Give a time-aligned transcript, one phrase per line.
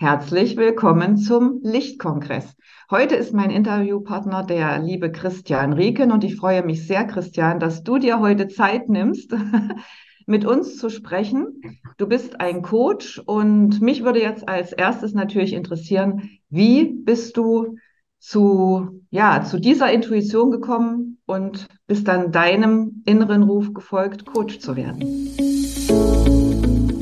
[0.00, 2.56] Herzlich willkommen zum Lichtkongress.
[2.90, 7.82] Heute ist mein Interviewpartner der liebe Christian Rieken und ich freue mich sehr, Christian, dass
[7.82, 9.36] du dir heute Zeit nimmst,
[10.26, 11.60] mit uns zu sprechen.
[11.98, 17.76] Du bist ein Coach und mich würde jetzt als erstes natürlich interessieren, wie bist du
[18.18, 24.76] zu, ja, zu dieser Intuition gekommen und bist dann deinem inneren Ruf gefolgt, Coach zu
[24.76, 25.69] werden?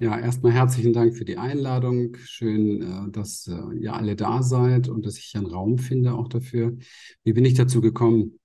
[0.00, 2.16] Ja, erstmal herzlichen Dank für die Einladung.
[2.24, 6.28] Schön, äh, dass äh, ihr alle da seid und dass ich einen Raum finde auch
[6.28, 6.76] dafür.
[7.24, 8.38] Wie bin ich dazu gekommen?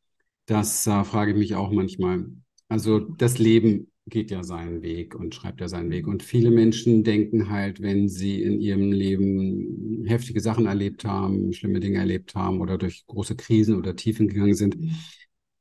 [0.48, 2.26] Das äh, frage ich mich auch manchmal.
[2.70, 6.08] Also das Leben geht ja seinen Weg und schreibt ja seinen Weg.
[6.08, 11.80] Und viele Menschen denken halt, wenn sie in ihrem Leben heftige Sachen erlebt haben, schlimme
[11.80, 14.76] Dinge erlebt haben oder durch große Krisen oder Tiefen gegangen sind,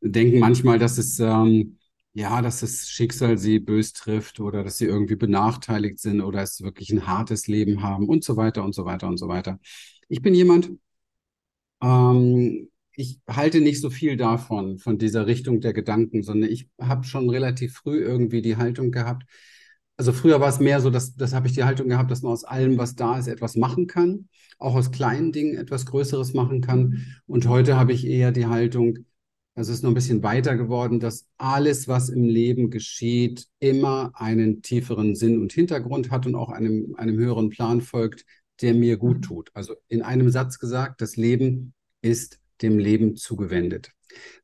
[0.00, 1.77] denken manchmal, dass es ähm,
[2.14, 6.62] ja, dass das Schicksal sie bös trifft oder dass sie irgendwie benachteiligt sind oder es
[6.62, 9.58] wirklich ein hartes Leben haben und so weiter und so weiter und so weiter.
[10.08, 10.70] Ich bin jemand,
[11.83, 17.05] ähm, ich halte nicht so viel davon, von dieser Richtung der Gedanken, sondern ich habe
[17.05, 19.24] schon relativ früh irgendwie die Haltung gehabt.
[19.96, 22.33] Also früher war es mehr so, dass das habe ich die Haltung gehabt, dass man
[22.33, 26.60] aus allem, was da ist, etwas machen kann, auch aus kleinen Dingen etwas Größeres machen
[26.60, 27.06] kann.
[27.27, 29.06] Und heute habe ich eher die Haltung,
[29.55, 34.13] also es ist noch ein bisschen weiter geworden, dass alles, was im Leben geschieht, immer
[34.14, 38.24] einen tieferen Sinn und Hintergrund hat und auch einem, einem höheren Plan folgt,
[38.62, 39.23] der mir gut mhm.
[39.23, 39.51] tut.
[39.52, 43.91] Also in einem Satz gesagt, das Leben ist dem Leben zugewendet.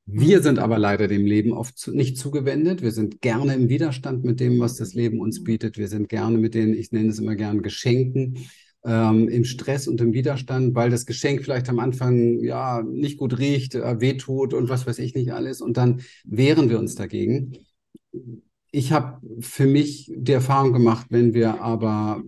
[0.05, 2.83] Wir sind aber leider dem Leben oft zu, nicht zugewendet.
[2.83, 5.79] Wir sind gerne im Widerstand mit dem, was das Leben uns bietet.
[5.79, 8.49] Wir sind gerne mit den, ich nenne es immer gern Geschenken,
[8.85, 13.39] ähm, im Stress und im Widerstand, weil das Geschenk vielleicht am Anfang ja nicht gut
[13.39, 15.61] riecht, äh, wehtut und was weiß ich nicht alles.
[15.61, 17.53] Und dann wehren wir uns dagegen.
[18.71, 22.23] Ich habe für mich die Erfahrung gemacht, wenn wir aber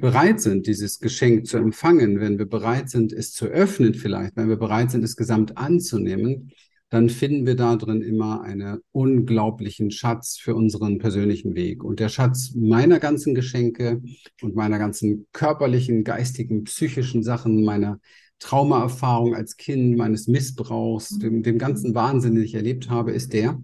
[0.00, 4.48] bereit sind, dieses Geschenk zu empfangen, wenn wir bereit sind, es zu öffnen vielleicht, wenn
[4.48, 6.52] wir bereit sind, es gesamt anzunehmen,
[6.88, 11.82] dann finden wir da drin immer einen unglaublichen Schatz für unseren persönlichen Weg.
[11.82, 14.00] Und der Schatz meiner ganzen Geschenke
[14.40, 17.98] und meiner ganzen körperlichen, geistigen, psychischen Sachen, meiner
[18.38, 23.60] Traumaerfahrung als Kind, meines Missbrauchs, dem, dem ganzen Wahnsinn, den ich erlebt habe, ist der,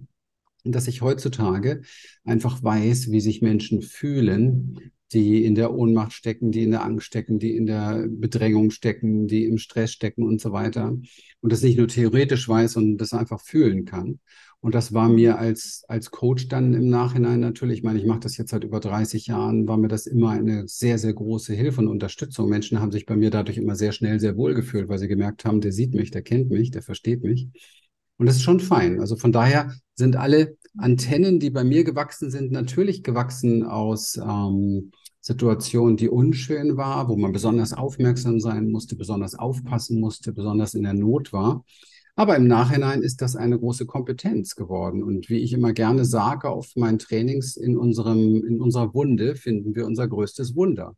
[0.64, 1.82] dass ich heutzutage
[2.24, 7.06] einfach weiß, wie sich Menschen fühlen, die in der Ohnmacht stecken, die in der Angst
[7.06, 10.96] stecken, die in der Bedrängung stecken, die im Stress stecken und so weiter.
[11.40, 14.20] Und das nicht nur theoretisch weiß, sondern das einfach fühlen kann.
[14.60, 18.20] Und das war mir als, als Coach dann im Nachhinein natürlich, ich meine, ich mache
[18.20, 21.80] das jetzt seit über 30 Jahren, war mir das immer eine sehr, sehr große Hilfe
[21.80, 22.48] und Unterstützung.
[22.48, 25.44] Menschen haben sich bei mir dadurch immer sehr schnell sehr wohl gefühlt, weil sie gemerkt
[25.44, 27.48] haben, der sieht mich, der kennt mich, der versteht mich.
[28.18, 29.00] Und das ist schon fein.
[29.00, 34.92] Also von daher sind alle Antennen, die bei mir gewachsen sind, natürlich gewachsen aus ähm,
[35.22, 40.82] Situation, die unschön war, wo man besonders aufmerksam sein musste, besonders aufpassen musste, besonders in
[40.82, 41.64] der Not war.
[42.16, 45.02] Aber im Nachhinein ist das eine große Kompetenz geworden.
[45.02, 49.74] Und wie ich immer gerne sage auf meinen Trainings, in unserem, in unserer Wunde finden
[49.74, 50.96] wir unser größtes Wunder.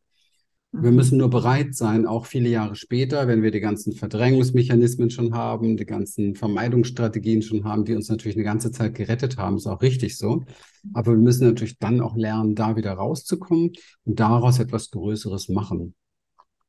[0.76, 0.96] Wir mhm.
[0.96, 5.76] müssen nur bereit sein, auch viele Jahre später, wenn wir die ganzen Verdrängungsmechanismen schon haben,
[5.76, 9.82] die ganzen Vermeidungsstrategien schon haben, die uns natürlich eine ganze Zeit gerettet haben, ist auch
[9.82, 10.42] richtig so.
[10.92, 13.70] Aber wir müssen natürlich dann auch lernen, da wieder rauszukommen
[14.04, 15.94] und daraus etwas Größeres machen.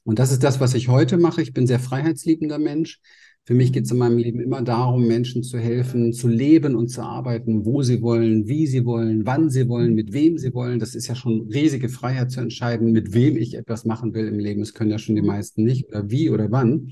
[0.04, 1.42] Und das ist das, was ich heute mache.
[1.42, 3.00] Ich bin sehr freiheitsliebender Mensch.
[3.46, 6.88] Für mich geht es in meinem Leben immer darum, Menschen zu helfen, zu leben und
[6.88, 10.80] zu arbeiten, wo sie wollen, wie sie wollen, wann sie wollen, mit wem sie wollen.
[10.80, 14.40] Das ist ja schon riesige Freiheit zu entscheiden, mit wem ich etwas machen will im
[14.40, 14.62] Leben.
[14.62, 16.90] Das können ja schon die meisten nicht oder wie oder wann.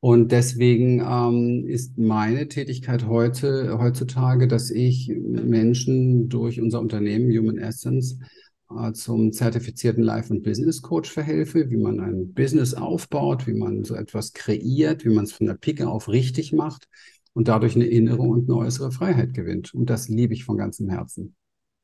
[0.00, 7.56] Und deswegen ähm, ist meine Tätigkeit heute, heutzutage, dass ich Menschen durch unser Unternehmen Human
[7.56, 8.18] Essence
[8.92, 13.94] zum zertifizierten Life- und Business Coach verhelfe, wie man ein Business aufbaut, wie man so
[13.94, 16.88] etwas kreiert, wie man es von der Pike auf richtig macht
[17.32, 19.74] und dadurch eine innere und eine äußere Freiheit gewinnt.
[19.74, 21.34] Und das liebe ich von ganzem Herzen.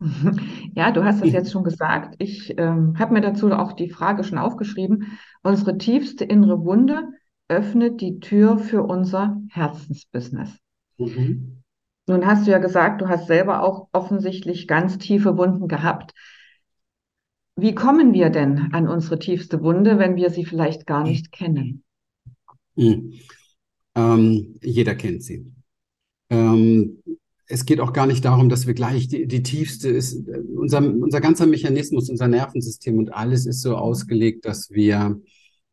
[0.74, 2.16] Ja, du hast das jetzt schon gesagt.
[2.18, 5.18] Ich ähm, habe mir dazu auch die Frage schon aufgeschrieben.
[5.42, 7.08] Unsere tiefste innere Wunde
[7.48, 10.50] öffnet die Tür für unser Herzensbusiness.
[10.98, 11.62] Mhm.
[12.08, 16.12] Nun hast du ja gesagt, du hast selber auch offensichtlich ganz tiefe Wunden gehabt.
[17.56, 21.82] Wie kommen wir denn an unsere tiefste Wunde, wenn wir sie vielleicht gar nicht kennen?
[22.74, 23.14] Mhm.
[23.94, 25.54] Ähm, jeder kennt sie.
[26.28, 27.02] Ähm,
[27.48, 30.28] es geht auch gar nicht darum, dass wir gleich die, die tiefste ist.
[30.54, 35.20] Unser, unser ganzer Mechanismus, unser Nervensystem und alles ist so ausgelegt, dass wir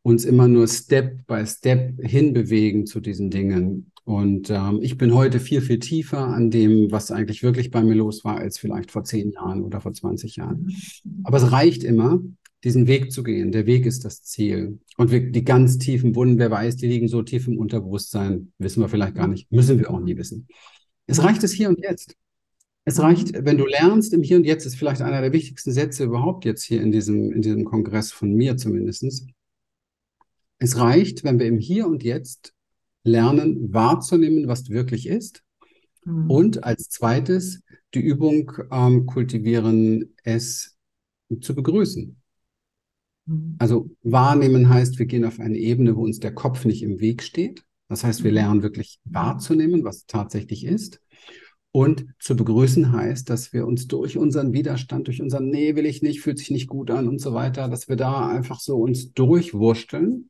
[0.04, 3.92] uns immer nur Step by Step hinbewegen zu diesen Dingen.
[4.06, 7.96] Und ähm, ich bin heute viel, viel tiefer an dem, was eigentlich wirklich bei mir
[7.96, 10.76] los war, als vielleicht vor zehn Jahren oder vor 20 Jahren.
[11.24, 12.22] Aber es reicht immer,
[12.66, 13.52] diesen Weg zu gehen.
[13.54, 14.80] Der Weg ist das Ziel.
[14.98, 18.82] Und wir, die ganz tiefen Wunden, wer weiß, die liegen so tief im Unterbewusstsein, wissen
[18.82, 20.48] wir vielleicht gar nicht, müssen wir auch nie wissen.
[21.08, 22.16] Es reicht es hier und jetzt.
[22.86, 26.04] Es reicht, wenn du lernst, im Hier und Jetzt ist vielleicht einer der wichtigsten Sätze
[26.04, 29.26] überhaupt jetzt hier in diesem, in diesem Kongress von mir zumindestens.
[30.64, 32.54] Es reicht, wenn wir im Hier und Jetzt
[33.04, 35.44] lernen, wahrzunehmen, was wirklich ist.
[36.06, 36.32] Mhm.
[36.32, 37.64] Und als zweites
[37.94, 40.78] die Übung ähm, kultivieren, es
[41.42, 42.16] zu begrüßen.
[43.26, 43.56] Mhm.
[43.60, 47.24] Also wahrnehmen heißt, wir gehen auf eine Ebene, wo uns der Kopf nicht im Weg
[47.24, 47.66] steht.
[47.90, 48.36] Das heißt, wir mhm.
[48.36, 51.02] lernen wirklich wahrzunehmen, was tatsächlich ist.
[51.74, 56.02] Und zu begrüßen heißt, dass wir uns durch unseren Widerstand, durch unseren Nee, will ich
[56.02, 59.12] nicht, fühlt sich nicht gut an und so weiter, dass wir da einfach so uns
[59.12, 60.30] durchwursteln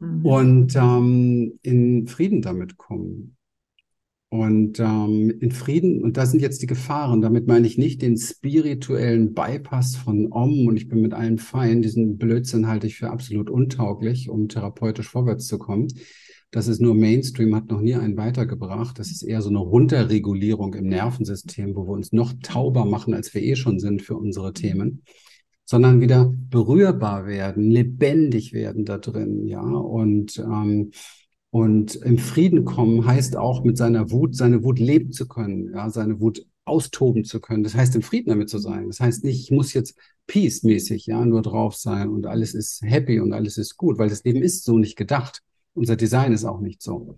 [0.00, 0.26] mhm.
[0.26, 3.36] und ähm, in Frieden damit kommen.
[4.32, 8.16] Und ähm, in Frieden, und da sind jetzt die Gefahren, damit meine ich nicht den
[8.16, 13.10] spirituellen Bypass von Om und ich bin mit allen fein, diesen Blödsinn halte ich für
[13.10, 15.88] absolut untauglich, um therapeutisch vorwärts zu kommen.
[16.52, 19.00] Das ist nur Mainstream, hat noch nie einen weitergebracht.
[19.00, 23.34] Das ist eher so eine Runterregulierung im Nervensystem, wo wir uns noch tauber machen, als
[23.34, 25.02] wir eh schon sind für unsere Themen
[25.70, 30.90] sondern wieder berührbar werden, lebendig werden da drin, ja, und ähm,
[31.50, 35.88] und im Frieden kommen heißt auch mit seiner Wut, seine Wut leben zu können, ja,
[35.88, 37.62] seine Wut austoben zu können.
[37.62, 38.88] Das heißt, im Frieden damit zu sein.
[38.88, 39.96] Das heißt nicht, ich muss jetzt
[40.26, 44.24] peace-mäßig, ja, nur drauf sein und alles ist happy und alles ist gut, weil das
[44.24, 45.40] Leben ist so nicht gedacht.
[45.74, 47.16] Unser Design ist auch nicht so.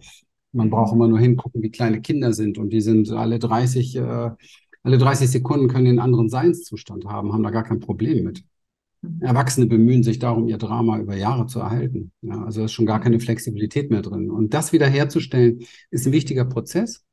[0.52, 4.30] Man braucht immer nur hingucken, wie kleine Kinder sind und die sind alle 30, äh,
[4.82, 8.44] alle 30 Sekunden können den anderen Seinszustand haben, haben da gar kein Problem mit.
[9.02, 9.22] Mhm.
[9.22, 12.12] Erwachsene bemühen sich darum, ihr Drama über Jahre zu erhalten.
[12.22, 14.30] Ja, also ist schon gar keine Flexibilität mehr drin.
[14.30, 17.04] Und das wiederherzustellen, ist ein wichtiger Prozess.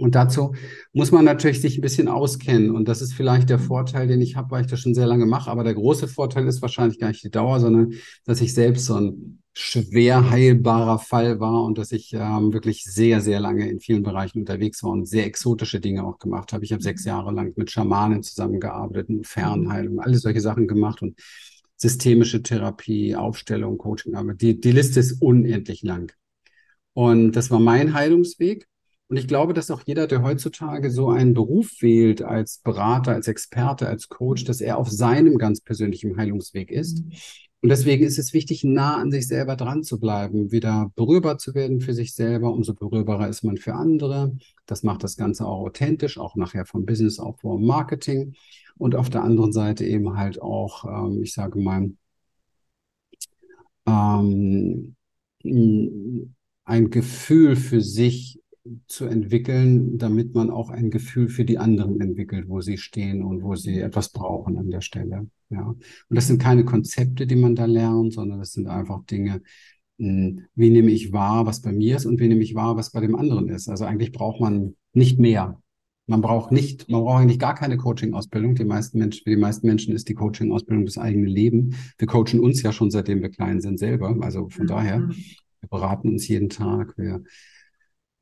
[0.00, 0.54] Und dazu
[0.92, 2.70] muss man natürlich sich ein bisschen auskennen.
[2.70, 5.26] Und das ist vielleicht der Vorteil, den ich habe, weil ich das schon sehr lange
[5.26, 5.50] mache.
[5.50, 7.92] Aber der große Vorteil ist wahrscheinlich gar nicht die Dauer, sondern
[8.24, 13.20] dass ich selbst so ein schwer heilbarer Fall war und dass ich ähm, wirklich sehr,
[13.20, 16.64] sehr lange in vielen Bereichen unterwegs war und sehr exotische Dinge auch gemacht habe.
[16.64, 21.18] Ich habe sechs Jahre lang mit Schamanen zusammengearbeitet und Fernheilung, alles solche Sachen gemacht und
[21.76, 24.14] systemische Therapie, Aufstellung, Coaching.
[24.14, 26.12] Aber die, die Liste ist unendlich lang.
[26.92, 28.66] Und das war mein Heilungsweg.
[29.10, 33.26] Und ich glaube, dass auch jeder, der heutzutage so einen Beruf wählt als Berater, als
[33.26, 37.04] Experte, als Coach, dass er auf seinem ganz persönlichen Heilungsweg ist.
[37.04, 37.12] Mhm.
[37.62, 41.54] Und deswegen ist es wichtig, nah an sich selber dran zu bleiben, wieder berührbar zu
[41.54, 42.52] werden für sich selber.
[42.52, 44.36] Umso berührbarer ist man für andere.
[44.66, 48.34] Das macht das Ganze auch authentisch, auch nachher vom Businessaufbau und Marketing.
[48.78, 51.90] Und auf der anderen Seite eben halt auch, ähm, ich sage mal,
[53.86, 54.94] ähm,
[56.64, 58.40] ein Gefühl für sich
[58.86, 63.42] zu entwickeln, damit man auch ein Gefühl für die anderen entwickelt, wo sie stehen und
[63.42, 65.28] wo sie etwas brauchen an der Stelle.
[65.50, 65.66] Ja.
[65.68, 69.42] Und das sind keine Konzepte, die man da lernt, sondern das sind einfach Dinge,
[69.98, 72.90] hm, wie nehme ich wahr, was bei mir ist und wie nehme ich wahr, was
[72.90, 73.68] bei dem anderen ist.
[73.68, 75.60] Also eigentlich braucht man nicht mehr.
[76.06, 78.54] Man braucht nicht, man braucht eigentlich gar keine Coaching-Ausbildung.
[78.56, 81.76] Die meisten Menschen, für die meisten Menschen ist die Coaching-Ausbildung das eigene Leben.
[81.98, 84.16] Wir coachen uns ja schon seitdem wir klein sind selber.
[84.20, 84.68] Also von mhm.
[84.68, 86.94] daher, wir beraten uns jeden Tag.
[86.96, 87.22] Wir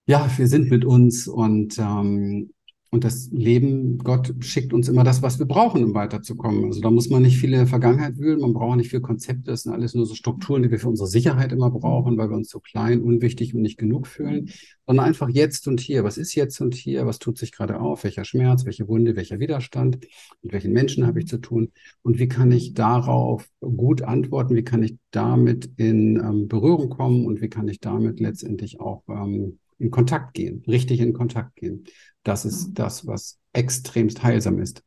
[0.09, 2.51] ja, wir sind mit uns und, ähm,
[2.91, 6.65] und das Leben, Gott schickt uns immer das, was wir brauchen, um weiterzukommen.
[6.65, 9.51] Also da muss man nicht viel in der Vergangenheit wühlen, man braucht nicht viel Konzepte,
[9.51, 12.39] das sind alles nur so Strukturen, die wir für unsere Sicherheit immer brauchen, weil wir
[12.39, 14.49] uns so klein, unwichtig und nicht genug fühlen,
[14.87, 16.05] sondern einfach jetzt und hier.
[16.05, 17.05] Was ist jetzt und hier?
[17.05, 18.05] Was tut sich gerade auf?
[18.05, 19.99] Welcher Schmerz, welche Wunde, welcher Widerstand?
[20.41, 21.71] Mit welchen Menschen habe ich zu tun?
[22.01, 24.57] Und wie kann ich darauf gut antworten?
[24.57, 27.27] Wie kann ich damit in ähm, Berührung kommen?
[27.27, 31.85] Und wie kann ich damit letztendlich auch ähm, in Kontakt gehen, richtig in Kontakt gehen.
[32.23, 32.75] Das ist mhm.
[32.75, 34.83] das, was extremst heilsam ist.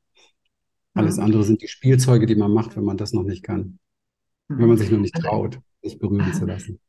[0.93, 1.23] Alles mhm.
[1.23, 3.79] andere sind die Spielzeuge, die man macht, wenn man das noch nicht kann.
[4.47, 4.59] Mhm.
[4.59, 6.79] Wenn man sich noch nicht also traut, sich berühren zu lassen.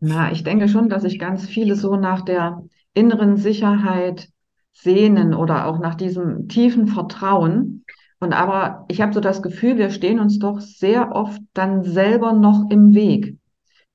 [0.00, 4.28] Na, ich denke schon, dass sich ganz viele so nach der inneren Sicherheit
[4.72, 7.84] sehnen oder auch nach diesem tiefen Vertrauen.
[8.20, 12.32] Und aber ich habe so das Gefühl, wir stehen uns doch sehr oft dann selber
[12.32, 13.36] noch im Weg.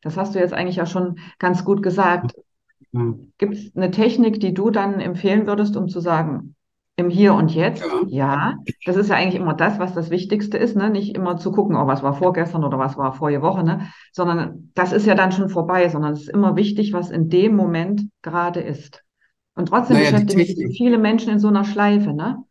[0.01, 2.34] Das hast du jetzt eigentlich ja schon ganz gut gesagt.
[3.39, 6.55] Gibt es eine Technik, die du dann empfehlen würdest, um zu sagen,
[6.95, 7.83] im Hier und Jetzt?
[7.83, 8.03] Ja.
[8.07, 8.57] ja.
[8.85, 10.91] das ist ja eigentlich immer das, was das Wichtigste ist, ne?
[10.91, 13.89] Nicht immer zu gucken, oh, was war vorgestern oder was war vorige Woche, ne?
[14.12, 17.55] Sondern das ist ja dann schon vorbei, sondern es ist immer wichtig, was in dem
[17.55, 19.03] Moment gerade ist.
[19.55, 22.43] Und trotzdem naja, beschäftigen sich viele Menschen in so einer Schleife, ne?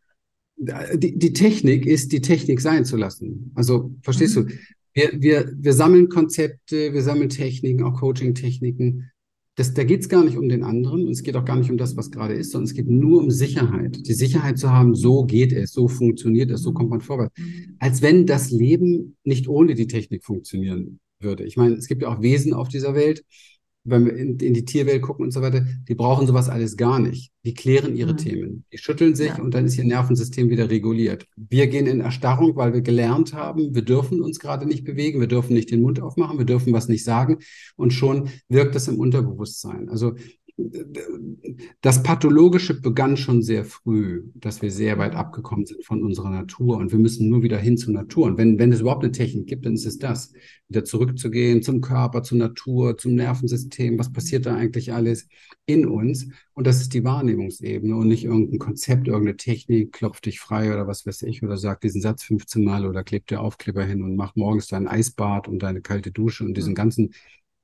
[0.57, 3.51] Die, die Technik ist, die Technik sein zu lassen.
[3.55, 4.47] Also, verstehst mhm.
[4.47, 4.53] du?
[4.93, 9.09] Wir, wir, wir sammeln Konzepte, wir sammeln Techniken, auch Coaching-Techniken
[9.55, 11.69] das, da geht es gar nicht um den anderen und es geht auch gar nicht
[11.69, 14.07] um das, was gerade ist, sondern es geht nur um Sicherheit.
[14.07, 17.33] Die Sicherheit zu haben, so geht es, so funktioniert es, so kommt man vorwärts.
[17.79, 21.43] Als wenn das Leben nicht ohne die Technik funktionieren würde.
[21.43, 23.23] Ich meine, es gibt ja auch Wesen auf dieser Welt,
[23.85, 26.99] wenn wir in, in, die Tierwelt gucken und so weiter, die brauchen sowas alles gar
[26.99, 27.31] nicht.
[27.45, 28.17] Die klären ihre mhm.
[28.17, 28.65] Themen.
[28.71, 29.41] Die schütteln sich ja.
[29.41, 31.27] und dann ist ihr Nervensystem wieder reguliert.
[31.35, 35.27] Wir gehen in Erstarrung, weil wir gelernt haben, wir dürfen uns gerade nicht bewegen, wir
[35.27, 37.39] dürfen nicht den Mund aufmachen, wir dürfen was nicht sagen
[37.75, 39.89] und schon wirkt das im Unterbewusstsein.
[39.89, 40.13] Also
[41.81, 46.77] das Pathologische begann schon sehr früh, dass wir sehr weit abgekommen sind von unserer Natur
[46.77, 48.27] und wir müssen nur wieder hin zur Natur.
[48.27, 50.31] Und wenn, wenn es überhaupt eine Technik gibt, dann ist es das,
[50.67, 53.97] wieder zurückzugehen zum Körper, zur Natur, zum Nervensystem.
[53.97, 55.27] Was passiert da eigentlich alles
[55.65, 56.27] in uns?
[56.53, 60.85] Und das ist die Wahrnehmungsebene und nicht irgendein Konzept, irgendeine Technik, klopft dich frei oder
[60.85, 64.15] was weiß ich oder sagt diesen Satz 15 Mal oder klebt dir Aufkleber hin und
[64.15, 67.13] mach morgens dein Eisbad und deine kalte Dusche und diesen ganzen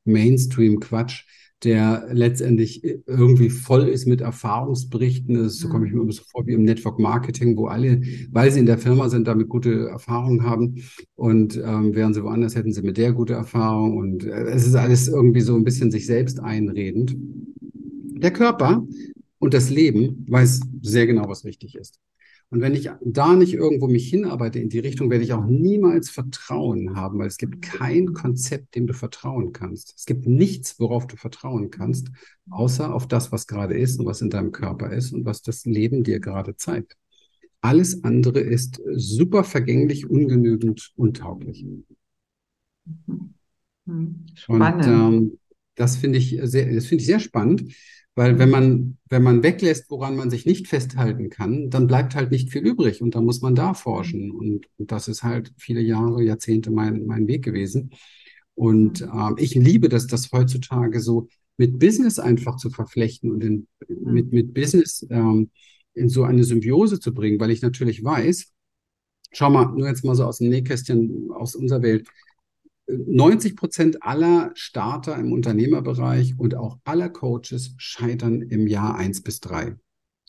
[0.05, 1.25] Mainstream-Quatsch
[1.63, 5.35] der letztendlich irgendwie voll ist mit Erfahrungsberichten.
[5.35, 8.01] Das, so komme ich mir immer so vor wie im Network Marketing, wo alle,
[8.31, 10.83] weil sie in der Firma sind, damit gute Erfahrungen haben.
[11.15, 13.97] Und ähm, wären sie woanders, hätten sie mit der gute Erfahrung.
[13.97, 17.15] Und äh, es ist alles irgendwie so ein bisschen sich selbst einredend.
[17.17, 18.85] Der Körper
[19.39, 21.99] und das Leben weiß sehr genau, was richtig ist.
[22.51, 26.09] Und wenn ich da nicht irgendwo mich hinarbeite in die Richtung, werde ich auch niemals
[26.09, 29.93] Vertrauen haben, weil es gibt kein Konzept, dem du vertrauen kannst.
[29.95, 32.07] Es gibt nichts, worauf du vertrauen kannst,
[32.49, 35.65] außer auf das, was gerade ist und was in deinem Körper ist und was das
[35.65, 36.97] Leben dir gerade zeigt.
[37.61, 41.65] Alles andere ist super vergänglich, ungenügend, untauglich.
[43.85, 44.25] Mhm.
[44.33, 44.87] Spannend.
[44.87, 45.39] Und ähm,
[45.75, 47.73] das finde ich sehr, das finde ich sehr spannend.
[48.19, 52.31] Weil wenn man, wenn man weglässt, woran man sich nicht festhalten kann, dann bleibt halt
[52.31, 54.31] nicht viel übrig und dann muss man da forschen.
[54.31, 57.91] Und, und das ist halt viele Jahre, Jahrzehnte mein, mein Weg gewesen.
[58.55, 63.67] Und äh, ich liebe das, das heutzutage so mit Business einfach zu verflechten und in,
[63.87, 65.49] mit, mit Business ähm,
[65.93, 68.51] in so eine Symbiose zu bringen, weil ich natürlich weiß,
[69.31, 72.05] schau mal, nur jetzt mal so aus dem Nähkästchen aus unserer Welt,
[72.89, 79.39] 90 Prozent aller Starter im Unternehmerbereich und auch aller Coaches scheitern im Jahr eins bis
[79.39, 79.75] drei.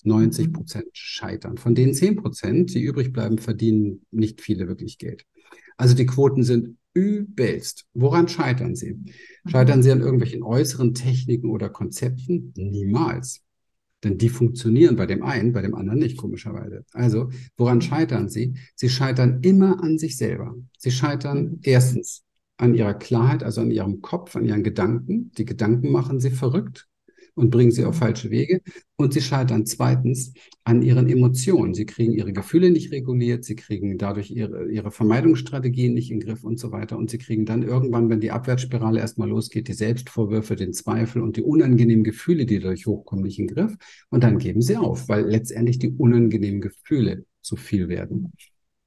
[0.05, 0.53] 90 mhm.
[0.53, 1.59] Prozent scheitern.
[1.59, 5.27] Von den 10 Prozent, die übrig bleiben, verdienen nicht viele wirklich Geld.
[5.77, 7.87] Also die Quoten sind übelst.
[7.95, 8.99] Woran scheitern sie?
[9.47, 12.53] Scheitern sie an irgendwelchen äußeren Techniken oder Konzepten?
[12.57, 13.43] Niemals.
[14.03, 16.85] Denn die funktionieren bei dem einen, bei dem anderen nicht, komischerweise.
[16.93, 18.55] Also, woran scheitern sie?
[18.75, 20.55] Sie scheitern immer an sich selber.
[20.79, 21.59] Sie scheitern mhm.
[21.63, 22.25] erstens
[22.61, 25.33] an ihrer Klarheit, also an ihrem Kopf, an ihren Gedanken.
[25.39, 26.89] Die Gedanken machen sie verrückt
[27.35, 28.61] und bringen sie auf falsche Wege.
[28.97, 31.73] Und sie scheitern zweitens an ihren Emotionen.
[31.73, 36.29] Sie kriegen ihre Gefühle nicht reguliert, sie kriegen dadurch ihre, ihre Vermeidungsstrategien nicht in den
[36.29, 36.99] Griff und so weiter.
[36.99, 41.37] Und sie kriegen dann irgendwann, wenn die Abwärtsspirale erstmal losgeht, die Selbstvorwürfe, den Zweifel und
[41.37, 43.77] die unangenehmen Gefühle, die dadurch hochkommen, nicht in den Griff.
[44.11, 48.33] Und dann geben sie auf, weil letztendlich die unangenehmen Gefühle zu viel werden.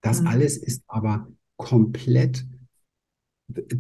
[0.02, 0.28] Das mhm.
[0.28, 1.28] alles ist aber
[1.58, 2.46] komplett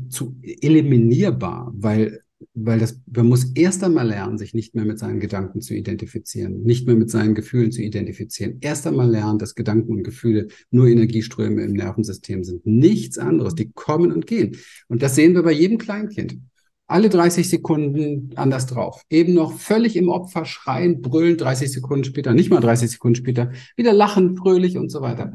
[0.10, 2.22] zu eliminierbar, weil,
[2.54, 6.64] weil das, man muss erst einmal lernen, sich nicht mehr mit seinen Gedanken zu identifizieren,
[6.64, 8.58] nicht mehr mit seinen Gefühlen zu identifizieren.
[8.62, 12.66] Erst einmal lernen, dass Gedanken und Gefühle nur Energieströme im Nervensystem sind.
[12.66, 13.56] Nichts anderes.
[13.56, 14.58] Die kommen und gehen.
[14.88, 16.38] Und das sehen wir bei jedem Kleinkind.
[16.86, 19.04] Alle 30 Sekunden anders drauf.
[19.10, 23.52] Eben noch völlig im Opfer, schreien, brüllen, 30 Sekunden später, nicht mal 30 Sekunden später,
[23.78, 25.34] wieder lachen, fröhlich und so weiter.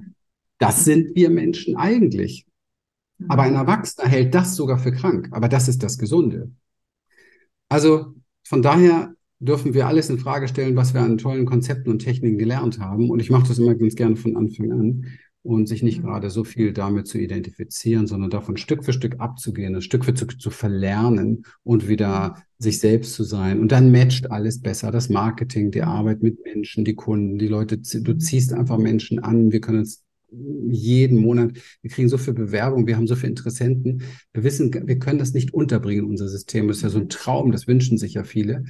[0.58, 2.47] Das sind wir Menschen eigentlich.
[3.26, 5.28] Aber ein Erwachsener hält das sogar für krank.
[5.32, 6.52] Aber das ist das Gesunde.
[7.68, 12.00] Also von daher dürfen wir alles in Frage stellen, was wir an tollen Konzepten und
[12.00, 13.10] Techniken gelernt haben.
[13.10, 15.06] Und ich mache das immer ganz gerne von Anfang an
[15.42, 16.06] und sich nicht mhm.
[16.06, 20.40] gerade so viel damit zu identifizieren, sondern davon Stück für Stück abzugehen, Stück für Stück
[20.40, 22.42] zu verlernen und wieder mhm.
[22.58, 23.60] sich selbst zu sein.
[23.60, 24.90] Und dann matcht alles besser.
[24.90, 29.52] Das Marketing, die Arbeit mit Menschen, die Kunden, die Leute, du ziehst einfach Menschen an.
[29.52, 31.52] Wir können uns jeden Monat.
[31.82, 34.02] Wir kriegen so viel Bewerbung, wir haben so viele Interessenten.
[34.32, 36.68] Wir wissen, wir können das nicht unterbringen in unser System.
[36.68, 38.64] Das ist ja so ein Traum, das wünschen sich ja viele.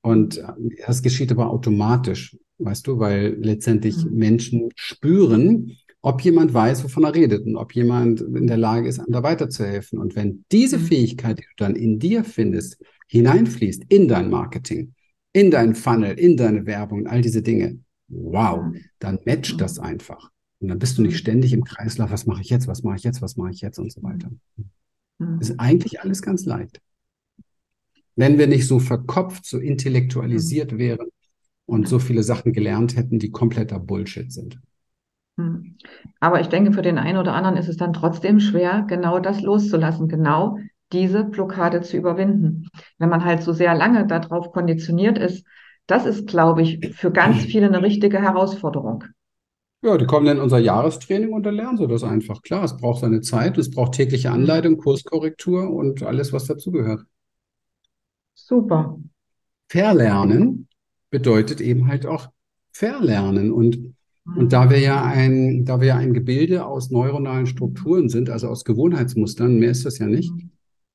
[0.00, 0.42] Und
[0.86, 4.14] das geschieht aber automatisch, weißt du, weil letztendlich mhm.
[4.14, 9.00] Menschen spüren, ob jemand weiß, wovon er redet und ob jemand in der Lage ist,
[9.00, 9.98] einem da weiterzuhelfen.
[9.98, 10.82] Und wenn diese mhm.
[10.82, 14.94] Fähigkeit, die du dann in dir findest, hineinfließt in dein Marketing,
[15.32, 18.80] in dein Funnel, in deine Werbung, all diese Dinge, wow, mhm.
[18.98, 20.30] dann matcht das einfach.
[20.60, 21.18] Und dann bist du nicht mhm.
[21.18, 23.78] ständig im Kreislauf, was mache ich jetzt, was mache ich jetzt, was mache ich jetzt
[23.78, 24.30] und so weiter.
[25.18, 26.80] Das ist eigentlich alles ganz leicht.
[28.14, 31.08] Wenn wir nicht so verkopft, so intellektualisiert wären
[31.66, 34.60] und so viele Sachen gelernt hätten, die kompletter Bullshit sind.
[35.36, 35.76] Hm.
[36.20, 39.40] Aber ich denke, für den einen oder anderen ist es dann trotzdem schwer, genau das
[39.40, 40.58] loszulassen, genau
[40.92, 42.68] diese Blockade zu überwinden.
[42.98, 45.46] Wenn man halt so sehr lange darauf konditioniert ist,
[45.86, 49.04] das ist, glaube ich, für ganz viele eine richtige Herausforderung.
[49.82, 52.42] Ja, die kommen dann in unser Jahrestraining und dann lernen sie das einfach.
[52.42, 57.04] Klar, es braucht seine Zeit, es braucht tägliche Anleitung, Kurskorrektur und alles, was dazugehört.
[58.34, 58.98] Super.
[59.68, 60.68] Verlernen
[61.10, 62.28] bedeutet eben halt auch
[62.72, 63.52] verlernen.
[63.52, 63.94] Und
[64.36, 68.48] und da wir ja ein, da wir ja ein Gebilde aus neuronalen Strukturen sind, also
[68.48, 70.32] aus Gewohnheitsmustern, mehr ist das ja nicht,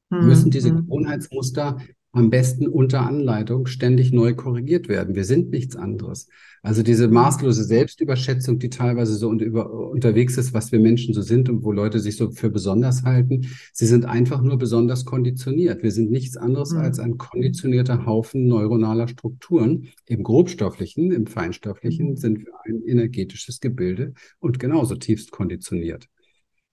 [0.09, 0.27] mhm.
[0.27, 0.77] müssen diese mhm.
[0.77, 1.77] Gewohnheitsmuster
[2.13, 5.15] am besten unter Anleitung ständig neu korrigiert werden.
[5.15, 6.27] Wir sind nichts anderes.
[6.61, 11.49] Also diese maßlose Selbstüberschätzung, die teilweise so über, unterwegs ist, was wir Menschen so sind
[11.49, 15.81] und wo Leute sich so für besonders halten, sie sind einfach nur besonders konditioniert.
[15.81, 16.81] Wir sind nichts anderes mhm.
[16.81, 19.87] als ein konditionierter Haufen neuronaler Strukturen.
[20.05, 22.17] Im grobstofflichen, im feinstofflichen mhm.
[22.17, 26.07] sind wir ein energetisches Gebilde und genauso tiefst konditioniert.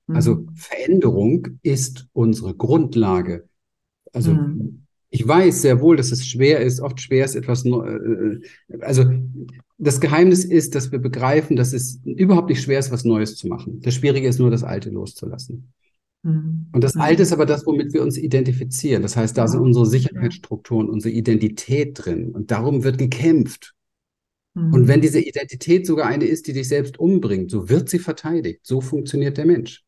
[0.07, 0.51] Also mhm.
[0.55, 3.49] Veränderung ist unsere Grundlage.
[4.13, 4.87] Also mhm.
[5.11, 8.41] Ich weiß sehr wohl, dass es schwer ist, oft schwer ist, etwas, äh,
[8.81, 9.05] also
[9.79, 13.49] das Geheimnis ist, dass wir begreifen, dass es überhaupt nicht schwer ist, was Neues zu
[13.49, 13.81] machen.
[13.81, 15.73] Das Schwierige ist nur, das Alte loszulassen.
[16.23, 16.67] Mhm.
[16.73, 19.03] Und das Alte ist aber das, womit wir uns identifizieren.
[19.03, 22.31] Das heißt, da sind unsere Sicherheitsstrukturen, unsere Identität drin.
[22.31, 23.75] Und darum wird gekämpft.
[24.55, 24.75] Mhm.
[24.75, 28.61] Und wenn diese Identität sogar eine ist, die dich selbst umbringt, so wird sie verteidigt.
[28.63, 29.83] So funktioniert der Mensch.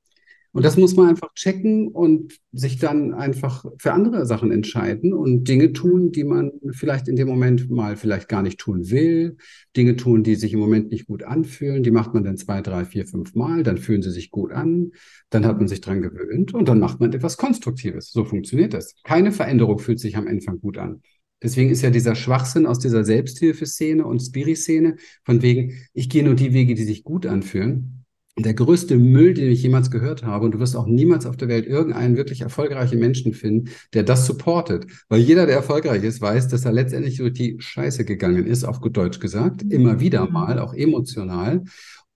[0.52, 5.49] Und das muss man einfach checken und sich dann einfach für andere Sachen entscheiden und
[5.49, 9.38] Dinge tun, die man vielleicht in dem Moment mal vielleicht gar nicht tun will.
[9.75, 11.83] Dinge tun, die sich im Moment nicht gut anfühlen.
[11.83, 13.62] Die macht man dann zwei, drei, vier, fünf Mal.
[13.62, 14.92] Dann fühlen sie sich gut an.
[15.31, 18.12] Dann hat man sich dran gewöhnt und dann macht man etwas Konstruktives.
[18.12, 18.94] So funktioniert das.
[19.05, 21.00] Keine Veränderung fühlt sich am Anfang gut an.
[21.42, 26.35] Deswegen ist ja dieser Schwachsinn aus dieser Selbsthilfeszene und Spiri-Szene von wegen, ich gehe nur
[26.35, 28.01] die Wege, die sich gut anfühlen
[28.38, 30.47] der größte Müll, den ich jemals gehört habe.
[30.47, 34.27] Und du wirst auch niemals auf der Welt irgendeinen wirklich erfolgreichen Menschen finden, der das
[34.27, 34.87] supportet.
[35.09, 38.81] Weil jeder, der erfolgreich ist, weiß, dass er letztendlich durch die Scheiße gegangen ist, auf
[38.81, 40.33] gut Deutsch gesagt, immer wieder mhm.
[40.33, 41.64] mal, auch emotional,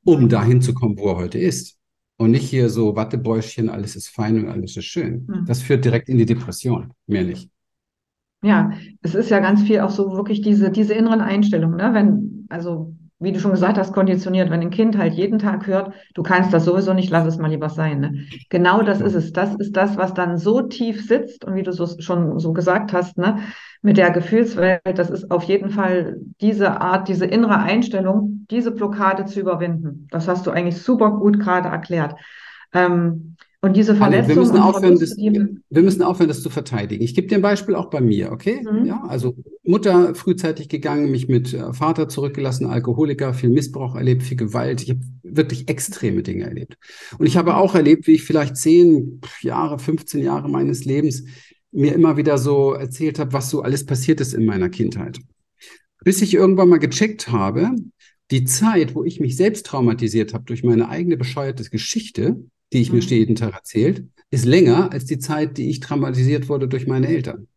[0.05, 1.77] um dahin zu kommen, wo er heute ist.
[2.19, 5.27] Und nicht hier so Wattebäuschen, alles ist fein und alles ist schön.
[5.29, 5.45] Mhm.
[5.47, 7.51] Das führt direkt in die Depression, mehr nicht.
[8.43, 11.93] Ja, es ist ja ganz viel auch so wirklich diese, diese inneren Einstellungen, ne?
[11.93, 14.51] Wenn, also wie du schon gesagt hast, konditioniert.
[14.51, 17.49] Wenn ein Kind halt jeden Tag hört, du kannst das sowieso nicht, lass es mal
[17.49, 18.01] lieber sein.
[18.01, 18.27] Ne?
[18.51, 19.33] Genau das ist es.
[19.33, 22.93] Das ist das, was dann so tief sitzt und wie du so, schon so gesagt
[22.93, 23.39] hast, ne,
[23.81, 29.25] mit der Gefühlswelt, das ist auf jeden Fall diese Art, diese innere Einstellung, diese Blockade
[29.25, 30.09] zu überwinden.
[30.11, 32.17] Das hast du eigentlich super gut gerade erklärt.
[32.75, 33.36] Ähm,
[33.67, 34.29] und diese Verletzung.
[34.29, 37.03] wir, müssen aufhören, das, wir müssen aufhören, das zu verteidigen.
[37.03, 38.63] Ich gebe dir ein Beispiel auch bei mir, okay?
[38.63, 38.87] Mhm.
[38.87, 44.37] Ja, also Mutter frühzeitig gegangen, mich mit äh, Vater zurückgelassen, Alkoholiker, viel Missbrauch erlebt, viel
[44.37, 44.83] Gewalt.
[44.83, 46.79] Ich habe wirklich extreme Dinge erlebt.
[47.19, 51.25] Und ich habe auch erlebt, wie ich vielleicht zehn Jahre, 15 Jahre meines Lebens
[51.73, 55.19] mir immer wieder so erzählt habe, was so alles passiert ist in meiner Kindheit.
[56.05, 57.71] Bis ich irgendwann mal gecheckt habe,
[58.31, 62.91] die Zeit, wo ich mich selbst traumatisiert habe durch meine eigene bescheuerte Geschichte, die ich
[62.91, 62.99] mhm.
[62.99, 67.09] mir jeden Tag erzählt, ist länger als die Zeit, die ich traumatisiert wurde durch meine
[67.09, 67.49] Eltern.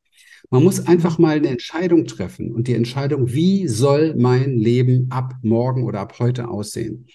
[0.52, 5.36] Man muss einfach mal eine Entscheidung treffen und die Entscheidung, wie soll mein Leben ab
[5.44, 7.08] morgen oder ab heute aussehen?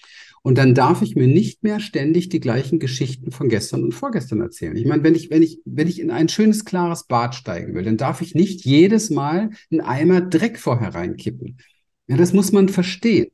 [0.42, 4.42] Und dann darf ich mir nicht mehr ständig die gleichen Geschichten von gestern und vorgestern
[4.42, 4.76] erzählen.
[4.76, 7.82] Ich meine, wenn ich, wenn ich, wenn ich in ein schönes, klares Bad steigen will,
[7.82, 11.56] dann darf ich nicht jedes Mal einen Eimer Dreck vorher reinkippen.
[12.08, 13.28] Ja, das muss man verstehen.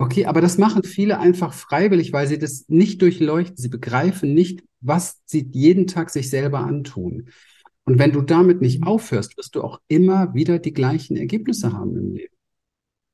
[0.00, 3.58] Okay, aber das machen viele einfach freiwillig, weil sie das nicht durchleuchten.
[3.58, 7.28] Sie begreifen nicht, was sie jeden Tag sich selber antun.
[7.84, 11.98] Und wenn du damit nicht aufhörst, wirst du auch immer wieder die gleichen Ergebnisse haben
[11.98, 12.34] im Leben.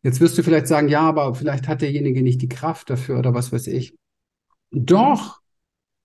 [0.04, 3.34] Jetzt wirst du vielleicht sagen, ja, aber vielleicht hat derjenige nicht die Kraft dafür oder
[3.34, 3.96] was weiß ich.
[4.70, 5.40] Doch,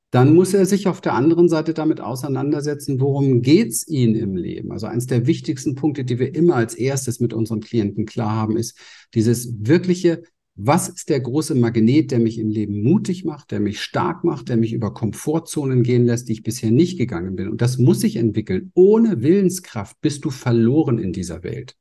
[0.10, 4.72] dann muss er sich auf der anderen Seite damit auseinandersetzen, worum geht's ihm im Leben.
[4.72, 8.58] Also eines der wichtigsten Punkte, die wir immer als erstes mit unseren Klienten klar haben,
[8.58, 8.80] ist
[9.14, 10.24] dieses wirkliche
[10.56, 14.50] was ist der große Magnet, der mich im Leben mutig macht, der mich stark macht,
[14.50, 17.48] der mich über Komfortzonen gehen lässt, die ich bisher nicht gegangen bin?
[17.48, 18.72] Und das muss sich entwickeln.
[18.76, 21.76] Ohne Willenskraft bist du verloren in dieser Welt.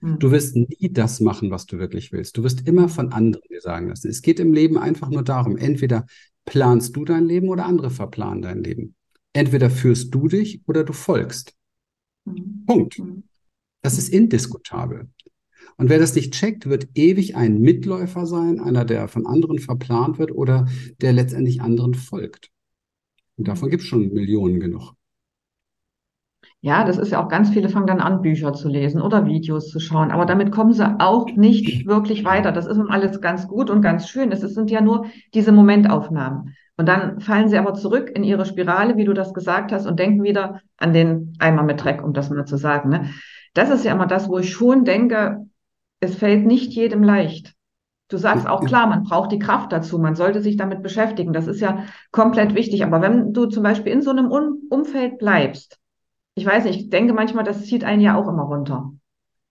[0.00, 0.18] Mhm.
[0.18, 2.36] Du wirst nie das machen, was du wirklich willst.
[2.36, 4.08] Du wirst immer von anderen dir sagen lassen.
[4.08, 6.06] Es geht im Leben einfach nur darum, entweder
[6.44, 8.94] planst du dein Leben oder andere verplanen dein Leben.
[9.32, 11.54] Entweder führst du dich oder du folgst.
[12.24, 12.64] Mhm.
[12.66, 12.98] Punkt.
[12.98, 13.24] Mhm.
[13.82, 15.08] Das ist indiskutabel.
[15.76, 20.18] Und wer das nicht checkt, wird ewig ein Mitläufer sein, einer, der von anderen verplant
[20.18, 20.66] wird oder
[21.00, 22.50] der letztendlich anderen folgt.
[23.36, 24.94] Und davon gibt es schon Millionen genug.
[26.60, 29.68] Ja, das ist ja auch ganz viele fangen dann an, Bücher zu lesen oder Videos
[29.68, 30.10] zu schauen.
[30.10, 32.50] Aber damit kommen sie auch nicht wirklich weiter.
[32.50, 34.32] Das ist alles ganz gut und ganz schön.
[34.32, 36.56] Es sind ja nur diese Momentaufnahmen.
[36.78, 39.98] Und dann fallen sie aber zurück in ihre Spirale, wie du das gesagt hast, und
[39.98, 42.88] denken wieder an den Eimer mit Dreck, um das mal zu sagen.
[42.88, 43.10] Ne?
[43.54, 45.46] Das ist ja immer das, wo ich schon denke,
[46.00, 47.54] es fällt nicht jedem leicht.
[48.08, 51.32] Du sagst auch klar, man braucht die Kraft dazu, man sollte sich damit beschäftigen.
[51.32, 52.84] Das ist ja komplett wichtig.
[52.84, 54.30] Aber wenn du zum Beispiel in so einem
[54.70, 55.78] Umfeld bleibst,
[56.36, 58.92] ich weiß nicht, ich denke manchmal, das zieht einen ja auch immer runter.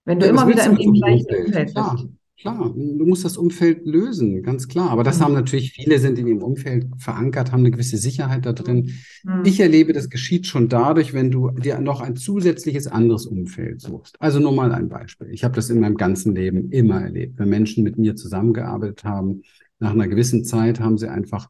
[0.06, 2.08] Wenn du ja, immer wieder im, im gleichen Umfeld bist.
[2.38, 4.90] Klar, du musst das Umfeld lösen, ganz klar.
[4.90, 5.24] Aber das mhm.
[5.24, 8.92] haben natürlich viele, sind in ihrem Umfeld verankert, haben eine gewisse Sicherheit da drin.
[9.24, 9.44] Mhm.
[9.46, 14.22] Ich erlebe, das geschieht schon dadurch, wenn du dir noch ein zusätzliches anderes Umfeld suchst.
[14.22, 15.30] Also nur mal ein Beispiel.
[15.32, 17.40] Ich habe das in meinem ganzen Leben immer erlebt.
[17.40, 19.44] Wenn Menschen mit mir zusammengearbeitet haben,
[19.80, 21.50] nach einer gewissen Zeit haben sie einfach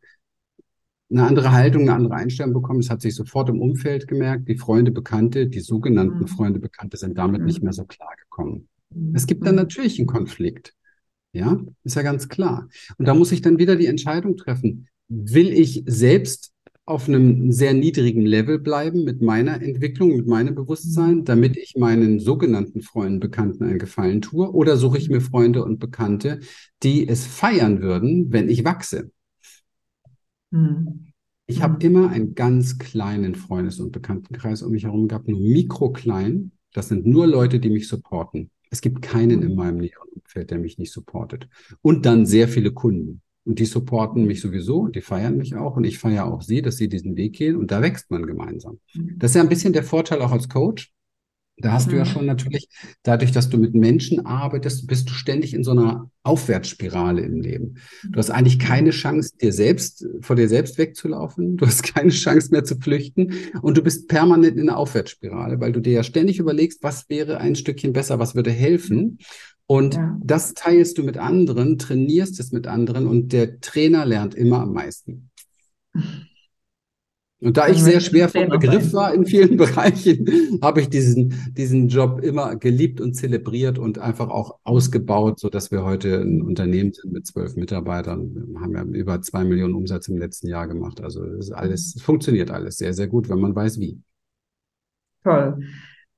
[1.09, 2.81] eine andere Haltung, eine andere Einstellung bekommen.
[2.81, 4.47] Das hat sich sofort im Umfeld gemerkt.
[4.47, 6.27] Die Freunde, Bekannte, die sogenannten mhm.
[6.27, 7.65] Freunde, Bekannte sind damit nicht mhm.
[7.65, 8.67] mehr so klar gekommen.
[9.13, 9.61] Es gibt dann mhm.
[9.61, 10.73] natürlich einen Konflikt.
[11.33, 12.69] Ja, ist ja ganz klar.
[12.97, 14.87] Und da muss ich dann wieder die Entscheidung treffen.
[15.09, 16.53] Will ich selbst
[16.85, 21.25] auf einem sehr niedrigen Level bleiben mit meiner Entwicklung, mit meinem Bewusstsein, mhm.
[21.25, 24.49] damit ich meinen sogenannten Freunden, Bekannten einen Gefallen tue?
[24.53, 26.39] Oder suche ich mir Freunde und Bekannte,
[26.83, 29.11] die es feiern würden, wenn ich wachse?
[30.51, 31.07] Mhm.
[31.47, 31.81] Ich habe mhm.
[31.81, 36.51] immer einen ganz kleinen Freundes- und Bekanntenkreis um mich herum gehabt, nur mikroklein.
[36.71, 38.51] Das sind nur Leute, die mich supporten.
[38.75, 41.47] Es gibt keinen in meinem näheren Umfeld, der mich nicht supportet.
[41.81, 43.21] Und dann sehr viele Kunden.
[43.45, 45.77] Und die supporten mich sowieso die feiern mich auch.
[45.77, 47.55] Und ich feiere auch sie, dass sie diesen Weg gehen.
[47.55, 48.79] Und da wächst man gemeinsam.
[48.93, 49.15] Mhm.
[49.17, 50.91] Das ist ja ein bisschen der Vorteil auch als Coach.
[51.57, 51.91] Da hast mhm.
[51.91, 52.09] du ja mhm.
[52.09, 52.67] schon natürlich,
[53.03, 57.75] dadurch, dass du mit Menschen arbeitest, bist du ständig in so einer Aufwärtsspirale im Leben.
[58.09, 61.55] Du hast eigentlich keine Chance, dir selbst, vor dir selbst wegzulaufen.
[61.57, 63.33] Du hast keine Chance mehr zu flüchten.
[63.61, 67.37] Und du bist permanent in einer Aufwärtsspirale, weil du dir ja ständig überlegst, was wäre
[67.37, 69.19] ein Stückchen besser, was würde helfen.
[69.67, 70.17] Und ja.
[70.23, 74.73] das teilst du mit anderen, trainierst es mit anderen und der Trainer lernt immer am
[74.73, 75.31] meisten.
[77.45, 80.25] Und da ich sehr schwer vom Begriff war in vielen Bereichen,
[80.63, 85.69] habe ich diesen, diesen Job immer geliebt und zelebriert und einfach auch ausgebaut, so dass
[85.69, 88.33] wir heute ein Unternehmen sind mit zwölf Mitarbeitern.
[88.33, 91.01] Wir haben ja über zwei Millionen Umsatz im letzten Jahr gemacht.
[91.01, 94.01] Also es ist alles, es funktioniert alles sehr, sehr gut, wenn man weiß wie.
[95.23, 95.59] Toll.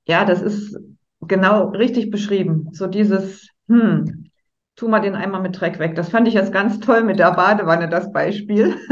[0.07, 0.79] Ja, das ist
[1.19, 2.69] genau richtig beschrieben.
[2.71, 4.29] So dieses, hm,
[4.77, 5.95] tu mal den einmal mit Dreck weg.
[5.95, 8.75] Das fand ich jetzt ganz toll mit der Badewanne, das Beispiel.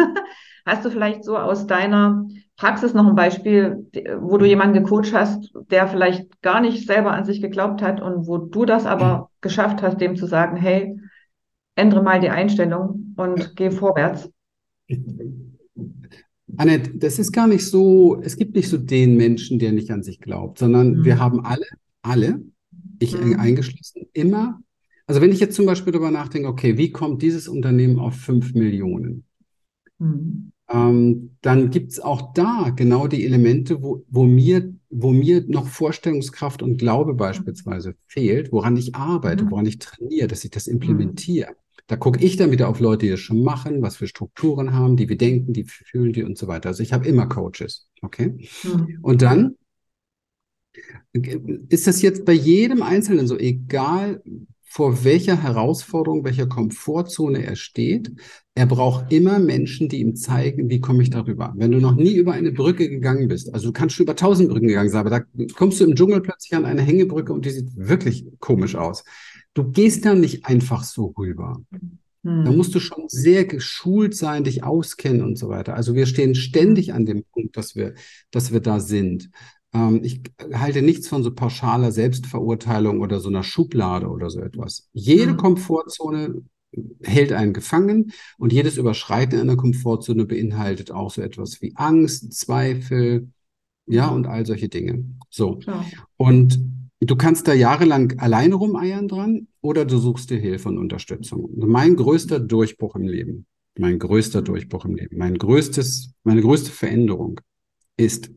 [0.66, 3.86] Hast du vielleicht so aus deiner Praxis noch ein Beispiel,
[4.20, 8.28] wo du jemanden gecoacht hast, der vielleicht gar nicht selber an sich geglaubt hat und
[8.28, 10.98] wo du das aber geschafft hast, dem zu sagen, hey,
[11.76, 14.32] ändere mal die Einstellung und geh vorwärts?
[16.58, 20.02] Annette, das ist gar nicht so, es gibt nicht so den Menschen, der nicht an
[20.02, 21.06] sich glaubt, sondern mhm.
[21.06, 21.66] wir haben alle,
[22.02, 22.42] alle,
[23.00, 23.40] ich mhm.
[23.40, 24.62] eingeschlossen, immer,
[25.06, 28.54] also wenn ich jetzt zum Beispiel darüber nachdenke, okay, wie kommt dieses Unternehmen auf fünf
[28.54, 29.26] Millionen?
[30.00, 35.44] Mhm ähm, dann gibt es auch da genau die Elemente, wo, wo, mir, wo mir
[35.48, 39.52] noch Vorstellungskraft und Glaube beispielsweise fehlt, woran ich arbeite, mhm.
[39.52, 41.52] woran ich trainiere, dass ich das implementiere.
[41.52, 41.56] Mhm.
[41.88, 44.98] Da gucke ich dann wieder auf Leute, die das schon machen, was für Strukturen haben,
[44.98, 46.70] die wir denken, die fühlen die und so weiter.
[46.70, 48.34] Also ich habe immer Coaches, okay?
[48.64, 49.00] Mhm.
[49.04, 49.56] Und dann
[51.14, 54.24] ist das jetzt bei jedem Einzelnen so, egal
[54.76, 58.12] vor welcher Herausforderung, welcher Komfortzone er steht.
[58.56, 61.54] Er braucht immer Menschen, die ihm zeigen, wie komme ich darüber.
[61.56, 64.50] Wenn du noch nie über eine Brücke gegangen bist, also du kannst schon über tausend
[64.50, 65.22] Brücken gegangen sein, aber da
[65.56, 69.06] kommst du im Dschungel plötzlich an eine Hängebrücke und die sieht wirklich komisch aus.
[69.54, 71.62] Du gehst da nicht einfach so rüber.
[72.26, 72.58] Da hm.
[72.58, 75.76] musst du schon sehr geschult sein, dich auskennen und so weiter.
[75.76, 77.94] Also wir stehen ständig an dem Punkt, dass wir,
[78.30, 79.30] dass wir da sind.
[79.76, 80.22] Ähm, ich
[80.54, 84.90] halte nichts von so pauschaler Selbstverurteilung oder so einer Schublade oder so etwas.
[84.94, 85.38] Jede mhm.
[85.38, 86.44] Komfortzone
[87.04, 93.30] hält einen gefangen und jedes Überschreiten einer Komfortzone beinhaltet auch so etwas wie Angst, Zweifel,
[93.88, 95.06] ja, und all solche Dinge.
[95.30, 95.60] So.
[95.66, 95.86] Ja.
[96.18, 96.60] Und
[97.00, 101.50] du kannst da jahrelang alleine rumeiern dran oder du suchst dir Hilfe und Unterstützung.
[101.56, 103.46] Mein größter Durchbruch im Leben,
[103.78, 104.46] mein größter mhm.
[104.46, 107.40] Durchbruch im Leben, mein größtes, meine größte Veränderung
[107.98, 108.32] ist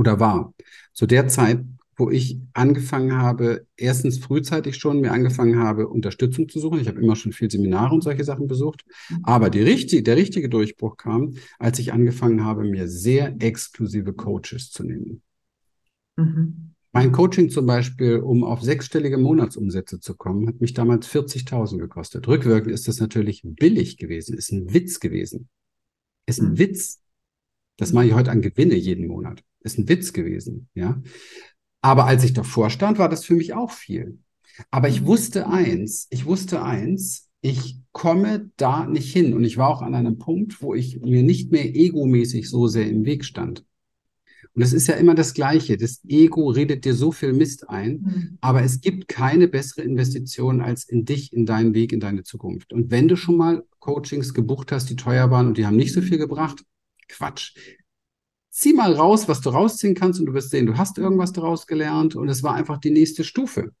[0.00, 0.54] oder war
[0.94, 1.62] zu der Zeit,
[1.94, 6.80] wo ich angefangen habe, erstens frühzeitig schon mir angefangen habe, Unterstützung zu suchen.
[6.80, 8.86] Ich habe immer schon viel Seminare und solche Sachen besucht.
[9.24, 14.70] Aber die richtig, der richtige Durchbruch kam, als ich angefangen habe, mir sehr exklusive Coaches
[14.70, 15.20] zu nehmen.
[16.16, 16.72] Mhm.
[16.92, 22.26] Mein Coaching zum Beispiel, um auf sechsstellige Monatsumsätze zu kommen, hat mich damals 40.000 gekostet.
[22.26, 25.50] Rückwirkend ist das natürlich billig gewesen, ist ein Witz gewesen.
[26.24, 26.58] Ist ein mhm.
[26.58, 27.02] Witz.
[27.76, 29.44] Das mache ich heute an Gewinne jeden Monat.
[29.60, 31.02] Ist ein Witz gewesen, ja.
[31.82, 34.18] Aber als ich davor stand, war das für mich auch viel.
[34.70, 35.06] Aber ich mhm.
[35.06, 39.34] wusste eins, ich wusste eins, ich komme da nicht hin.
[39.34, 42.88] Und ich war auch an einem Punkt, wo ich mir nicht mehr egomäßig so sehr
[42.88, 43.64] im Weg stand.
[44.52, 45.76] Und es ist ja immer das Gleiche.
[45.76, 48.38] Das Ego redet dir so viel Mist ein, mhm.
[48.40, 52.72] aber es gibt keine bessere Investition als in dich, in deinen Weg, in deine Zukunft.
[52.72, 55.92] Und wenn du schon mal Coachings gebucht hast, die teuer waren und die haben nicht
[55.92, 56.64] so viel gebracht,
[57.08, 57.54] Quatsch.
[58.50, 61.66] Zieh mal raus, was du rausziehen kannst und du wirst sehen, du hast irgendwas daraus
[61.66, 63.72] gelernt und es war einfach die nächste Stufe.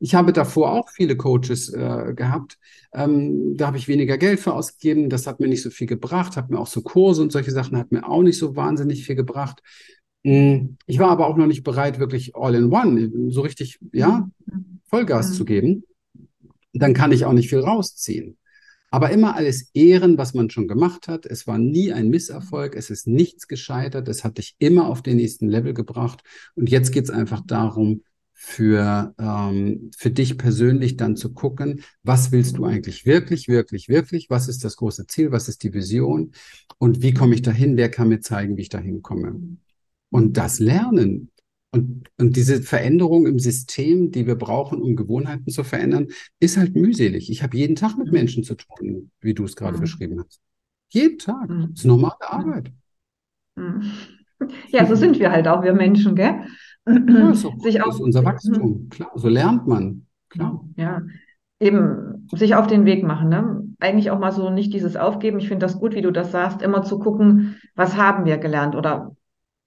[0.00, 2.58] Ich habe davor auch viele Coaches äh, gehabt.
[2.92, 5.10] Ähm, da habe ich weniger Geld für ausgegeben.
[5.10, 6.36] Das hat mir nicht so viel gebracht.
[6.36, 9.16] Hat mir auch so Kurse und solche Sachen hat mir auch nicht so wahnsinnig viel
[9.16, 9.60] gebracht.
[10.22, 14.28] Mm, ich war aber auch noch nicht bereit, wirklich all in one, so richtig, ja,
[14.84, 15.34] Vollgas mhm.
[15.34, 15.84] zu geben.
[16.72, 18.36] Dann kann ich auch nicht viel rausziehen.
[18.90, 21.26] Aber immer alles Ehren, was man schon gemacht hat.
[21.26, 22.74] Es war nie ein Misserfolg.
[22.74, 24.08] Es ist nichts gescheitert.
[24.08, 26.22] Es hat dich immer auf den nächsten Level gebracht.
[26.54, 28.02] Und jetzt geht es einfach darum,
[28.40, 34.30] für, ähm, für dich persönlich dann zu gucken, was willst du eigentlich wirklich, wirklich, wirklich?
[34.30, 35.32] Was ist das große Ziel?
[35.32, 36.30] Was ist die Vision?
[36.78, 37.76] Und wie komme ich dahin?
[37.76, 39.58] Wer kann mir zeigen, wie ich dahin komme?
[40.10, 41.32] Und das Lernen
[41.70, 46.08] und, und diese Veränderung im System, die wir brauchen, um Gewohnheiten zu verändern,
[46.40, 47.30] ist halt mühselig.
[47.30, 49.82] Ich habe jeden Tag mit Menschen zu tun, wie du es gerade mhm.
[49.82, 50.40] beschrieben hast.
[50.88, 51.48] Jeden Tag.
[51.48, 51.68] Mhm.
[51.70, 52.72] Das ist normale Arbeit.
[53.56, 53.82] Mhm.
[54.68, 56.44] Ja, so sind wir halt auch, wir Menschen, gell?
[56.86, 58.84] Ja, so, sich das ist unser Wachstum.
[58.84, 58.88] Mhm.
[58.88, 60.06] Klar, so lernt man.
[60.28, 60.64] Klar.
[60.76, 61.02] Ja,
[61.58, 63.30] eben sich auf den Weg machen.
[63.30, 63.64] Ne?
[63.80, 65.40] Eigentlich auch mal so nicht dieses Aufgeben.
[65.40, 68.76] Ich finde das gut, wie du das sagst, immer zu gucken, was haben wir gelernt
[68.76, 69.16] oder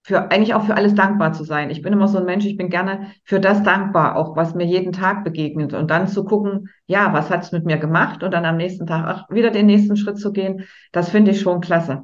[0.04, 1.70] für eigentlich auch für alles dankbar zu sein.
[1.70, 4.66] Ich bin immer so ein Mensch, ich bin gerne für das dankbar, auch was mir
[4.66, 8.44] jeden Tag begegnet und dann zu gucken, ja, was hat's mit mir gemacht und dann
[8.44, 12.02] am nächsten Tag auch wieder den nächsten Schritt zu gehen, das finde ich schon klasse.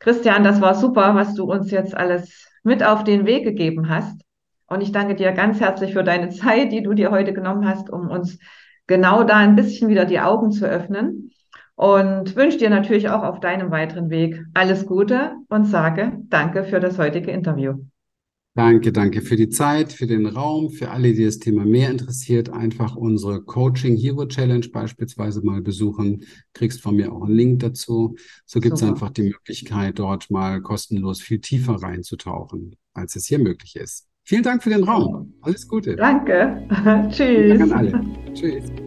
[0.00, 4.20] Christian, das war super, was du uns jetzt alles mit auf den Weg gegeben hast.
[4.66, 7.88] Und ich danke dir ganz herzlich für deine Zeit, die du dir heute genommen hast,
[7.88, 8.38] um uns
[8.88, 11.30] genau da ein bisschen wieder die Augen zu öffnen
[11.76, 16.80] und wünsche dir natürlich auch auf deinem weiteren Weg alles Gute und sage danke für
[16.80, 17.74] das heutige Interview.
[18.56, 22.48] Danke, danke für die Zeit, für den Raum, für alle, die das Thema mehr interessiert.
[22.48, 26.24] Einfach unsere Coaching Hero Challenge beispielsweise mal besuchen.
[26.54, 28.16] Kriegst von mir auch einen Link dazu.
[28.46, 33.40] So gibt es einfach die Möglichkeit, dort mal kostenlos viel tiefer reinzutauchen, als es hier
[33.40, 34.08] möglich ist.
[34.24, 35.34] Vielen Dank für den Raum.
[35.42, 35.94] Alles Gute.
[35.94, 36.66] Danke.
[37.10, 37.58] Tschüss.
[37.58, 38.04] Danke an alle.
[38.32, 38.85] Tschüss.